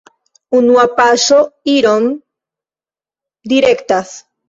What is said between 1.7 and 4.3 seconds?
iron direktas.